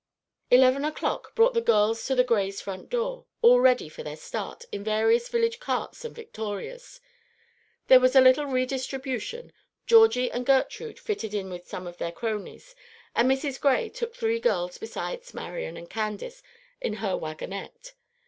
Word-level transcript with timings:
Eleven 0.49 0.83
o'clock 0.83 1.35
brought 1.35 1.53
the 1.53 1.61
girls 1.61 2.03
to 2.07 2.15
the 2.15 2.23
Grays' 2.23 2.59
front 2.59 2.89
door, 2.89 3.27
all 3.43 3.59
ready 3.59 3.87
for 3.87 4.01
their 4.01 4.15
start, 4.15 4.65
in 4.71 4.83
various 4.83 5.29
village 5.29 5.59
carts 5.59 6.03
and 6.03 6.15
victorias. 6.15 6.99
There 7.85 7.99
was 7.99 8.15
a 8.15 8.19
little 8.19 8.47
re 8.47 8.65
distribution: 8.65 9.53
Georgie 9.85 10.31
and 10.31 10.43
Gertrude 10.43 10.97
fitted 10.97 11.35
in 11.35 11.51
with 11.51 11.67
some 11.67 11.85
of 11.85 11.99
their 11.99 12.11
cronies, 12.11 12.73
and 13.15 13.29
Mrs. 13.29 13.61
Gray 13.61 13.89
took 13.89 14.15
three 14.15 14.39
girls 14.39 14.79
besides 14.79 15.35
Marian 15.35 15.77
and 15.77 15.87
Candace 15.87 16.41
in 16.81 16.93
her 16.93 17.15
wagonette. 17.15 17.93